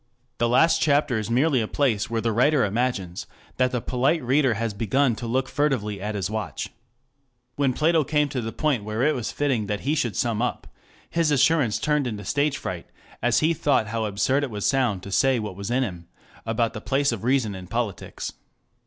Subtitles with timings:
[0.39, 4.55] The last chapter is merely a place where the writer imagines that the polite reader
[4.55, 6.69] has begun to look furtively at his watch.
[6.69, 6.71] 2
[7.57, 10.65] When Plato came to the point where it was fitting that he should sum up,
[11.07, 12.87] his assurance turned into stage fright
[13.21, 16.07] as he thought how absurd it would sound to say what was in him
[16.47, 18.33] about the place of reason in politics.